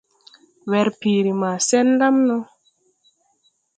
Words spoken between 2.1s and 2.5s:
no.